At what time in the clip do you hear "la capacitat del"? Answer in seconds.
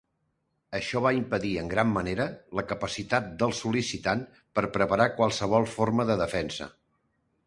2.59-3.53